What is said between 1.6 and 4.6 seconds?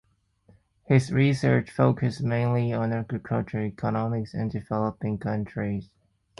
focused mainly on agricultural economics in